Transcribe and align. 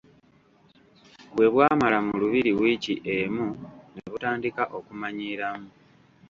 Bwe 1.33 1.47
bwamala 1.53 1.97
mu 2.05 2.13
lubiri 2.21 2.51
wiiki 2.59 2.93
emu 3.17 3.47
ne 3.95 4.03
butandika 4.11 4.63
okumanyiiramu. 4.77 5.69